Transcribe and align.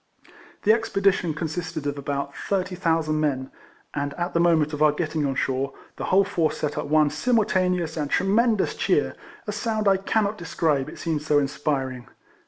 The 0.63 0.73
expedition 0.73 1.35
consisted 1.35 1.85
of 1.85 1.95
about 1.95 2.35
30,000 2.35 3.19
men, 3.19 3.51
and 3.93 4.15
at 4.15 4.33
the 4.33 4.39
moment 4.39 4.73
of 4.73 4.81
our 4.81 4.91
getting 4.91 5.27
on 5.27 5.35
shore, 5.35 5.73
the 5.97 6.05
whole 6.05 6.23
force 6.23 6.57
set 6.57 6.75
up 6.75 6.87
one 6.87 7.09
simulta 7.11 7.59
neous 7.69 8.01
and 8.01 8.09
tremendous 8.09 8.73
cheer, 8.73 9.15
a 9.45 9.51
sound 9.51 9.87
I 9.87 9.97
cannot 9.97 10.39
describe, 10.39 10.89
it 10.89 10.97
seemed 10.97 11.21
so 11.21 11.37
inspiring. 11.37 12.07